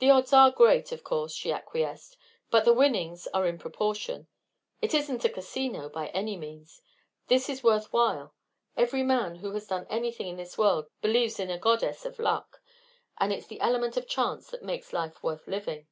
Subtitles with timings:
[0.00, 2.16] "The odds are great, of course," she acquiesced,
[2.50, 4.26] "but the winnings are in proportion.
[4.82, 6.82] It isn't casino, by any means.
[7.28, 8.34] This is worth while.
[8.76, 12.60] Every man who has done anything in this world believes in a goddess of luck,
[13.18, 15.86] and it's the element of chance that makes life worth living."